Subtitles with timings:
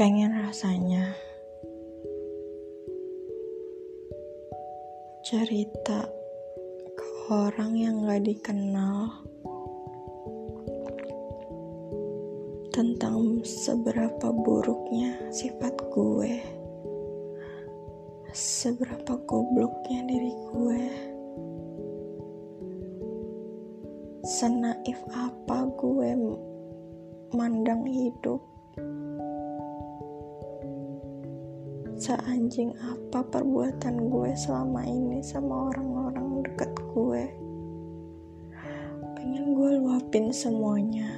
[0.00, 1.12] pengen rasanya
[5.20, 6.08] cerita
[6.96, 9.12] ke orang yang gak dikenal
[12.72, 16.32] tentang seberapa buruknya sifat gue
[18.32, 20.82] seberapa gobloknya diri gue
[24.24, 26.16] senaif apa gue
[27.36, 28.40] mandang hidup
[32.00, 37.24] seanjing apa perbuatan gue selama ini sama orang-orang deket gue?
[39.20, 41.12] Pengen gue luapin semuanya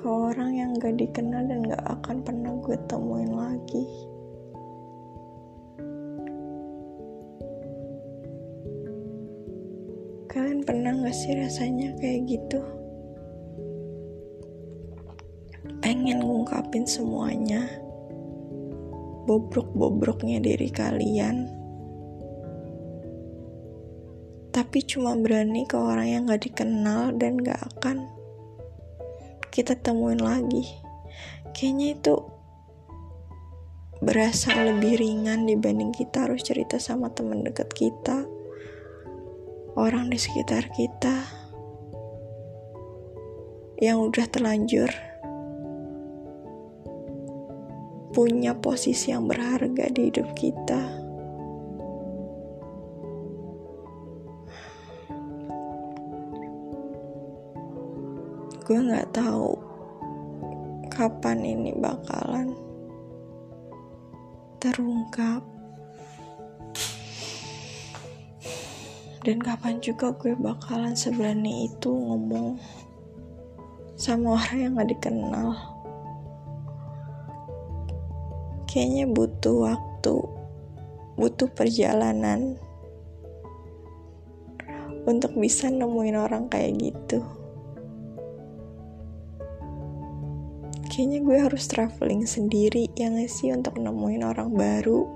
[0.00, 3.84] ke orang yang gak dikenal dan gak akan pernah gue temuin lagi.
[10.32, 12.64] Kalian pernah gak sih rasanya kayak gitu?
[15.84, 17.87] Pengen ngungkapin semuanya
[19.28, 21.52] bobrok-bobroknya diri kalian.
[24.48, 28.08] Tapi cuma berani ke orang yang gak dikenal dan gak akan
[29.52, 30.64] kita temuin lagi.
[31.52, 32.16] Kayaknya itu
[34.00, 38.24] berasa lebih ringan dibanding kita harus cerita sama teman dekat kita
[39.74, 41.26] orang di sekitar kita
[43.78, 44.90] yang udah terlanjur
[48.18, 50.82] punya posisi yang berharga di hidup kita.
[58.66, 59.54] Gue nggak tahu
[60.90, 62.58] kapan ini bakalan
[64.58, 65.46] terungkap
[69.22, 72.58] dan kapan juga gue bakalan seberani itu ngomong
[73.94, 75.77] sama orang yang gak dikenal
[78.68, 80.16] kayaknya butuh waktu,
[81.16, 82.60] butuh perjalanan
[85.08, 87.24] untuk bisa nemuin orang kayak gitu.
[90.92, 95.08] Kayaknya gue harus traveling sendiri ya gak sih untuk nemuin orang baru.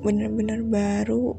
[0.00, 1.36] Bener-bener baru,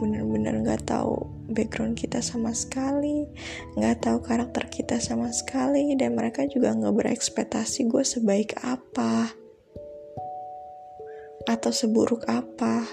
[0.00, 3.28] bener-bener gak tahu background kita sama sekali,
[3.76, 9.34] nggak tahu karakter kita sama sekali, dan mereka juga nggak berekspektasi gue sebaik apa
[11.44, 12.86] atau seburuk apa.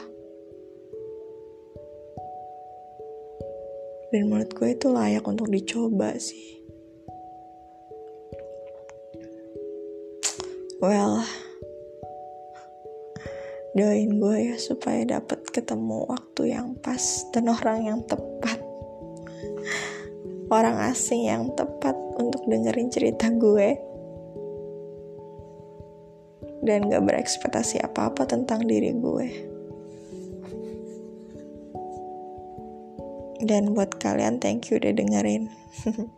[4.08, 6.58] Dan menurut gue itu layak untuk dicoba sih.
[10.78, 11.26] Well,
[13.74, 18.58] doain gue ya supaya dapat ketemu waktu yang pas dan orang yang tepat.
[20.50, 23.78] Orang asing yang tepat untuk dengerin cerita gue.
[26.66, 29.28] Dan gak berekspektasi apa-apa tentang diri gue.
[33.46, 35.54] Dan buat kalian thank you udah dengerin